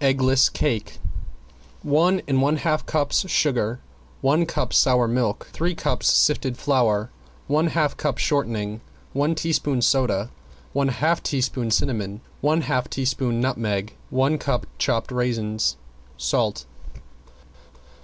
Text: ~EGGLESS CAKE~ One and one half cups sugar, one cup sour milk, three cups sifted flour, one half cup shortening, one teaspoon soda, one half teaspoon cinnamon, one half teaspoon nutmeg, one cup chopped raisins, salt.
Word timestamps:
~EGGLESS 0.00 0.48
CAKE~ 0.48 0.98
One 1.84 2.20
and 2.26 2.42
one 2.42 2.56
half 2.56 2.84
cups 2.86 3.30
sugar, 3.30 3.78
one 4.20 4.44
cup 4.44 4.72
sour 4.72 5.06
milk, 5.06 5.46
three 5.52 5.76
cups 5.76 6.12
sifted 6.12 6.56
flour, 6.58 7.10
one 7.46 7.68
half 7.68 7.96
cup 7.96 8.18
shortening, 8.18 8.80
one 9.12 9.36
teaspoon 9.36 9.80
soda, 9.80 10.32
one 10.72 10.88
half 10.88 11.22
teaspoon 11.22 11.70
cinnamon, 11.70 12.20
one 12.40 12.62
half 12.62 12.90
teaspoon 12.90 13.40
nutmeg, 13.40 13.94
one 14.10 14.38
cup 14.38 14.66
chopped 14.76 15.12
raisins, 15.12 15.76
salt. 16.16 16.66